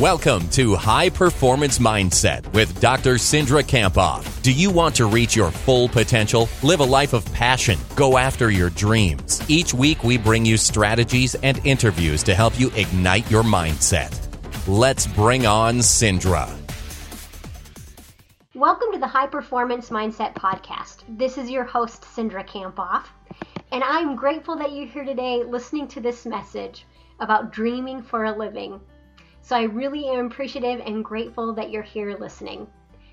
[0.00, 3.14] Welcome to High Performance Mindset with Dr.
[3.14, 4.42] Cindra Kamphoff.
[4.42, 6.50] Do you want to reach your full potential?
[6.62, 7.78] Live a life of passion.
[7.94, 9.40] Go after your dreams.
[9.48, 14.12] Each week, we bring you strategies and interviews to help you ignite your mindset.
[14.68, 16.46] Let's bring on Cindra.
[18.54, 21.04] Welcome to the High Performance Mindset Podcast.
[21.08, 23.06] This is your host, Cindra Kamphoff,
[23.72, 26.84] and I'm grateful that you're here today listening to this message
[27.18, 28.78] about dreaming for a living.
[29.46, 32.66] So I really am appreciative and grateful that you're here listening.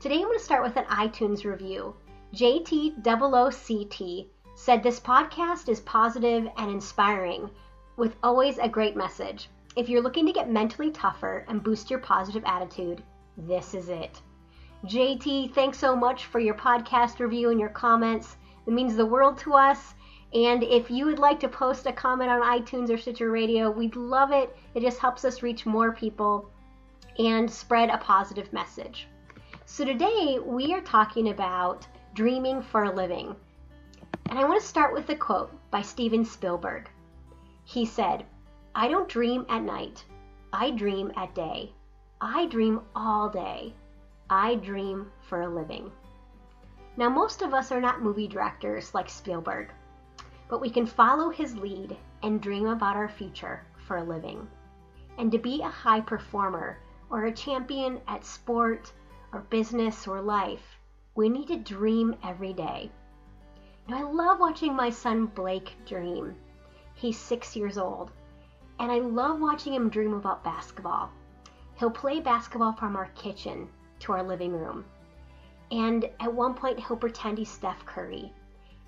[0.00, 1.94] Today I'm going to start with an iTunes review.
[2.34, 4.26] JT0OCT
[4.56, 7.48] said this podcast is positive and inspiring
[7.96, 9.50] with always a great message.
[9.76, 13.04] If you're looking to get mentally tougher and boost your positive attitude,
[13.36, 14.20] this is it.
[14.84, 18.36] JT, thanks so much for your podcast review and your comments.
[18.66, 19.94] It means the world to us.
[20.34, 23.96] And if you would like to post a comment on iTunes or Stitcher Radio, we'd
[23.96, 24.54] love it.
[24.74, 26.50] It just helps us reach more people
[27.18, 29.06] and spread a positive message.
[29.64, 33.34] So today we are talking about dreaming for a living.
[34.28, 36.90] And I want to start with a quote by Steven Spielberg.
[37.64, 38.26] He said,
[38.74, 40.04] I don't dream at night.
[40.52, 41.72] I dream at day.
[42.20, 43.74] I dream all day.
[44.28, 45.90] I dream for a living.
[46.96, 49.70] Now, most of us are not movie directors like Spielberg
[50.48, 54.46] but we can follow his lead and dream about our future for a living.
[55.18, 56.78] And to be a high performer
[57.10, 58.92] or a champion at sport
[59.32, 60.78] or business or life,
[61.14, 62.90] we need to dream every day.
[63.88, 66.36] Now, I love watching my son Blake dream.
[66.94, 68.10] He's six years old,
[68.78, 71.10] and I love watching him dream about basketball.
[71.74, 73.68] He'll play basketball from our kitchen
[74.00, 74.84] to our living room.
[75.70, 78.32] And at one point, he'll pretend he's Steph Curry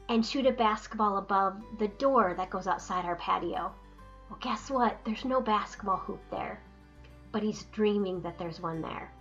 [0.08, 3.72] and shoot a basketball above the door that goes outside our patio.
[4.28, 4.98] Well, guess what?
[5.04, 6.60] There's no basketball hoop there,
[7.30, 9.12] but he's dreaming that there's one there.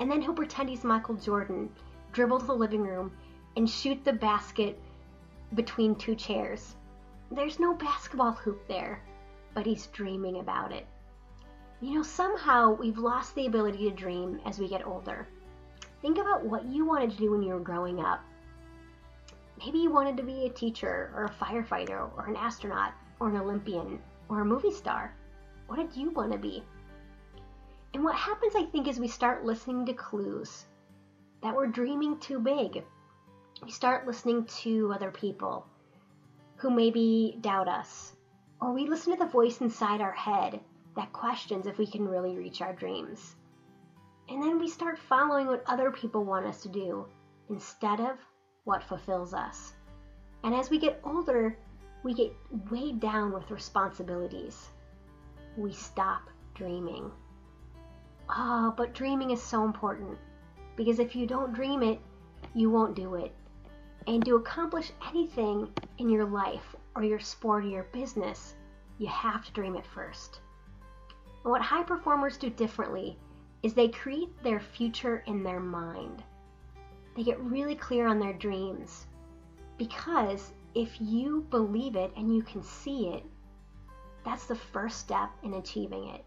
[0.00, 1.70] And then he'll pretend he's Michael Jordan,
[2.12, 3.12] dribble to the living room,
[3.56, 4.78] and shoot the basket
[5.54, 6.76] between two chairs.
[7.30, 9.02] There's no basketball hoop there,
[9.54, 10.86] but he's dreaming about it.
[11.80, 15.28] You know, somehow we've lost the ability to dream as we get older.
[16.00, 18.20] Think about what you wanted to do when you were growing up
[19.58, 23.36] Maybe you wanted to be a teacher or a firefighter or an astronaut or an
[23.36, 25.14] Olympian or a movie star.
[25.66, 26.62] What did you want to be?
[27.94, 30.66] And what happens, I think, is we start listening to clues
[31.42, 32.84] that we're dreaming too big.
[33.62, 35.66] We start listening to other people
[36.56, 38.14] who maybe doubt us,
[38.60, 40.60] or we listen to the voice inside our head
[40.96, 43.36] that questions if we can really reach our dreams.
[44.28, 47.06] And then we start following what other people want us to do
[47.48, 48.18] instead of
[48.66, 49.74] what fulfills us.
[50.42, 51.56] And as we get older,
[52.02, 52.34] we get
[52.68, 54.68] weighed down with responsibilities.
[55.56, 56.22] We stop
[56.54, 57.10] dreaming.
[58.28, 60.18] Ah, oh, but dreaming is so important
[60.74, 62.00] because if you don't dream it,
[62.54, 63.32] you won't do it.
[64.08, 68.56] And to accomplish anything in your life or your sport or your business,
[68.98, 70.40] you have to dream it first.
[71.44, 73.16] And what high performers do differently
[73.62, 76.24] is they create their future in their mind.
[77.16, 79.06] They get really clear on their dreams.
[79.78, 83.24] Because if you believe it and you can see it,
[84.24, 86.24] that's the first step in achieving it.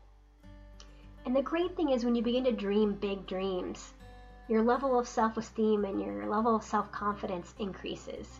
[1.25, 3.93] And the great thing is when you begin to dream big dreams,
[4.47, 8.39] your level of self esteem and your level of self confidence increases.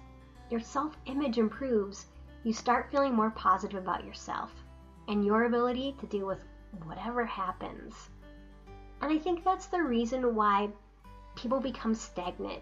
[0.50, 2.08] Your self image improves.
[2.44, 4.52] You start feeling more positive about yourself
[5.08, 6.44] and your ability to deal with
[6.86, 8.10] whatever happens.
[9.02, 10.70] And I think that's the reason why
[11.42, 12.62] people become stagnant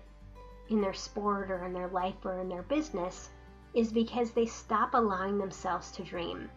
[0.69, 3.29] in their sport or in their life or in their business
[3.73, 6.47] is because they stop allowing themselves to dream.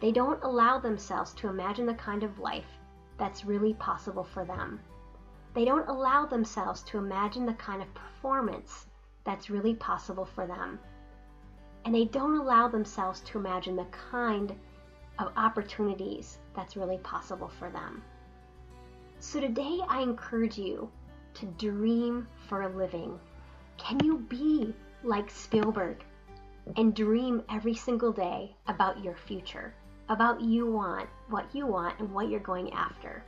[0.00, 2.78] They don't allow themselves to imagine the kind of life
[3.16, 4.80] that's really possible for them.
[5.54, 8.86] They don't allow themselves to imagine the kind of performance
[9.24, 10.80] that's really possible for them.
[11.84, 14.54] And they don't allow themselves to imagine the kind
[15.18, 18.02] of opportunities that's really possible for them.
[19.20, 20.90] So today I encourage you
[21.38, 23.18] to dream for a living.
[23.76, 24.74] Can you be
[25.04, 26.02] like Spielberg
[26.76, 29.72] and dream every single day about your future,
[30.08, 33.22] about you want, what you want, and what you're going after?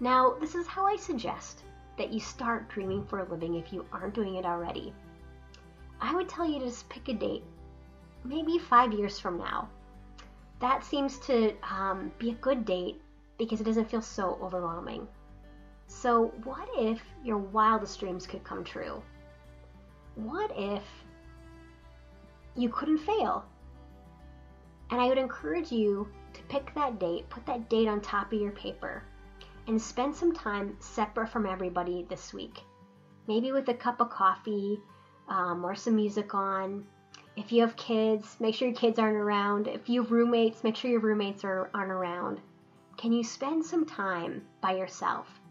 [0.00, 1.62] Now, this is how I suggest
[1.96, 4.92] that you start dreaming for a living if you aren't doing it already.
[6.00, 7.44] I would tell you to just pick a date,
[8.24, 9.68] maybe five years from now.
[10.58, 13.00] That seems to um, be a good date
[13.38, 15.06] because it doesn't feel so overwhelming.
[15.94, 19.00] So, what if your wildest dreams could come true?
[20.16, 20.82] What if
[22.56, 23.44] you couldn't fail?
[24.90, 28.40] And I would encourage you to pick that date, put that date on top of
[28.40, 29.04] your paper,
[29.68, 32.64] and spend some time separate from everybody this week.
[33.28, 34.80] Maybe with a cup of coffee
[35.28, 36.84] um, or some music on.
[37.36, 39.68] If you have kids, make sure your kids aren't around.
[39.68, 42.40] If you have roommates, make sure your roommates are, aren't around.
[42.96, 45.41] Can you spend some time by yourself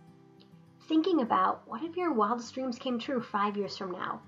[0.91, 4.19] thinking about what if your wildest dreams came true five years from now?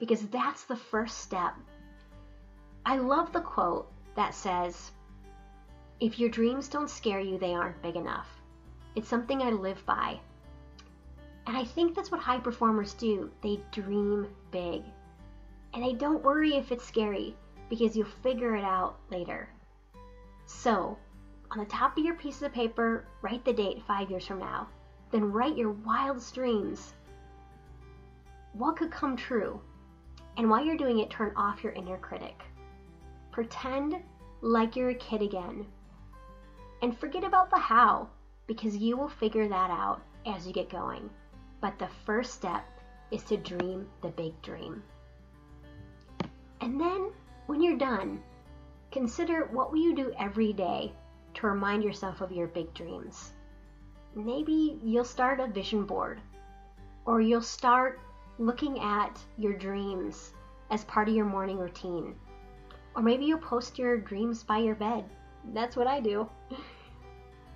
[0.00, 1.54] Because that's the first step.
[2.84, 4.90] I love the quote that says,
[6.00, 8.26] If your dreams don't scare you, they aren't big enough.
[8.96, 10.18] It's something I live by.
[11.46, 13.30] And I think that's what high performers do.
[13.40, 14.82] They dream big.
[15.72, 17.36] And they don't worry if it's scary
[17.70, 19.48] because you'll figure it out later.
[20.46, 20.98] So,
[21.52, 24.66] on the top of your piece of paper, write the date five years from now.
[25.10, 26.94] Then write your wildest dreams.
[28.52, 29.60] What could come true?
[30.36, 32.42] And while you're doing it, turn off your inner critic.
[33.30, 34.02] Pretend
[34.40, 35.66] like you're a kid again.
[36.82, 38.08] And forget about the how,
[38.46, 41.08] because you will figure that out as you get going.
[41.60, 42.64] But the first step
[43.10, 44.82] is to dream the big dream.
[46.60, 47.10] And then,
[47.46, 48.22] when you're done,
[48.90, 50.92] consider what will you do every day
[51.34, 53.32] to remind yourself of your big dreams.
[54.16, 56.22] Maybe you'll start a vision board,
[57.04, 58.00] or you'll start
[58.38, 60.32] looking at your dreams
[60.70, 62.14] as part of your morning routine.
[62.94, 65.04] Or maybe you'll post your dreams by your bed.
[65.52, 66.28] That's what I do.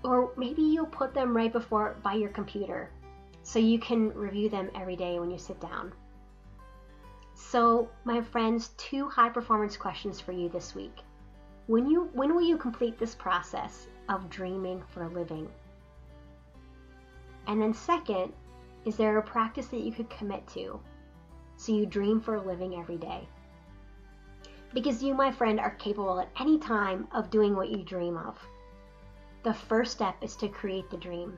[0.03, 2.91] Or maybe you'll put them right before by your computer
[3.43, 5.93] so you can review them every day when you sit down.
[7.35, 10.97] So, my friends, two high performance questions for you this week.
[11.67, 15.51] When you when will you complete this process of dreaming for a living?
[17.47, 18.33] And then second,
[18.85, 20.81] is there a practice that you could commit to
[21.57, 23.29] so you dream for a living every day?
[24.73, 28.39] Because you, my friend, are capable at any time of doing what you dream of.
[29.43, 31.37] The first step is to create the dream.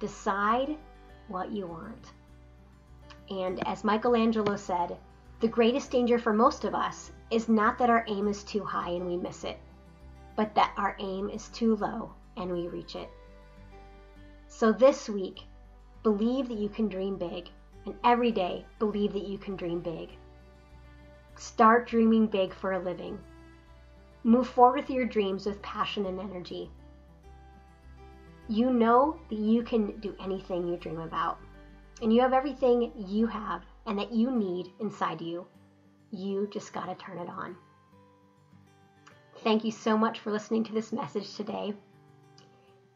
[0.00, 0.76] Decide
[1.28, 2.12] what you want.
[3.30, 4.96] And as Michelangelo said,
[5.40, 8.90] the greatest danger for most of us is not that our aim is too high
[8.90, 9.58] and we miss it,
[10.36, 13.10] but that our aim is too low and we reach it.
[14.54, 15.40] So this week,
[16.02, 17.48] believe that you can dream big,
[17.86, 20.10] and every day, believe that you can dream big.
[21.36, 23.18] Start dreaming big for a living.
[24.22, 26.70] Move forward with your dreams with passion and energy.
[28.46, 31.38] You know that you can do anything you dream about,
[32.02, 35.46] and you have everything you have and that you need inside you
[36.12, 37.56] you just got to turn it on.
[39.38, 41.74] Thank you so much for listening to this message today.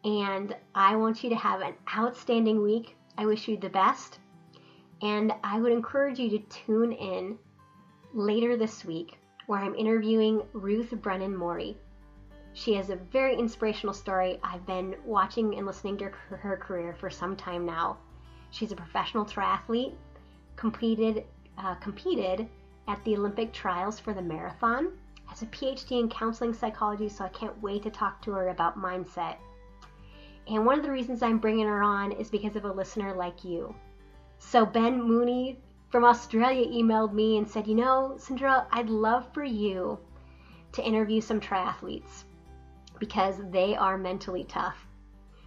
[0.07, 2.97] And I want you to have an outstanding week.
[3.19, 4.21] I wish you the best.
[5.03, 7.37] And I would encourage you to tune in
[8.15, 9.19] later this week
[9.49, 11.77] where I'm interviewing Ruth Brennan Morey.
[12.53, 14.39] She has a very inspirational story.
[14.45, 17.99] I've been watching and listening to her career for some time now.
[18.53, 19.95] She's a professional triathlete,
[20.55, 21.25] completed,
[21.59, 22.49] uh, competed
[22.87, 24.93] at the Olympic trials for the marathon,
[25.27, 28.79] has a PhD in counseling psychology, so I can't wait to talk to her about
[28.79, 29.39] mindset.
[30.49, 33.45] And one of the reasons I'm bringing her on is because of a listener like
[33.45, 33.75] you.
[34.39, 35.59] So, Ben Mooney
[35.89, 39.99] from Australia emailed me and said, You know, Cindra, I'd love for you
[40.73, 42.25] to interview some triathletes
[42.99, 44.87] because they are mentally tough.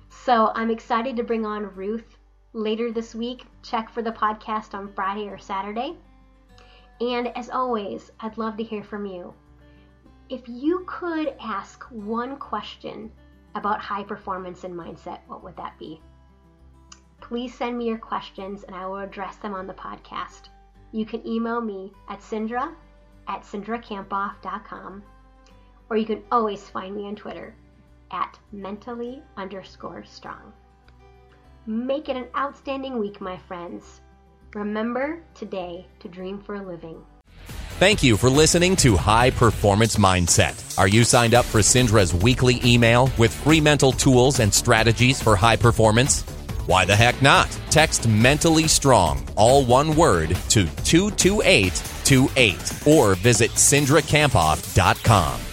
[0.10, 2.18] So, I'm excited to bring on Ruth
[2.54, 3.46] later this week.
[3.62, 5.96] Check for the podcast on Friday or Saturday.
[7.00, 9.34] And as always, I'd love to hear from you.
[10.28, 13.12] If you could ask one question
[13.60, 16.02] about high performance and mindset, what would that be?
[17.22, 20.50] Please send me your questions and I will address them on the podcast.
[20.92, 22.74] You can email me at Cindra
[23.28, 25.04] at cindrakamphoff.com
[25.90, 27.54] or you can always find me on Twitter
[28.12, 30.54] at mentally underscore strong.
[31.68, 34.02] Make it an outstanding week, my friends.
[34.56, 37.04] Remember today to dream for a living.
[37.80, 40.78] Thank you for listening to High Performance Mindset.
[40.78, 45.38] Are you signed up for Cindra's weekly email with free mental tools and strategies for
[45.38, 46.24] high performance?
[46.66, 47.48] Why the heck not?
[47.70, 55.49] Text mentally strong, all one word, to 22828 or visit cindrakamphoff.com.